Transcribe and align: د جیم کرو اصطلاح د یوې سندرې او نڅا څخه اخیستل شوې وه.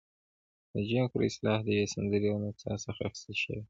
د 0.73 0.75
جیم 0.87 1.05
کرو 1.11 1.25
اصطلاح 1.29 1.59
د 1.63 1.67
یوې 1.77 1.87
سندرې 1.93 2.27
او 2.31 2.37
نڅا 2.43 2.73
څخه 2.85 3.01
اخیستل 3.07 3.35
شوې 3.41 3.55
وه. 3.59 3.59